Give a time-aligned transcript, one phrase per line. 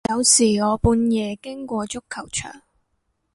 [0.09, 2.61] 有時我半夜經過足球場